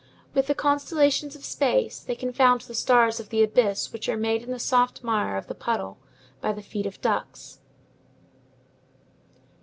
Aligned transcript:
With 0.33 0.47
the 0.47 0.55
constellations 0.55 1.35
of 1.35 1.45
space 1.45 1.99
they 1.99 2.15
confound 2.15 2.61
the 2.61 2.73
stars 2.73 3.19
of 3.19 3.29
the 3.29 3.43
abyss 3.43 3.93
which 3.93 4.09
are 4.09 4.17
made 4.17 4.41
in 4.41 4.49
the 4.49 4.57
soft 4.57 5.03
mire 5.03 5.37
of 5.37 5.45
the 5.45 5.53
puddle 5.53 5.99
by 6.41 6.53
the 6.53 6.63
feet 6.63 6.87
of 6.87 6.99
ducks. 7.01 7.59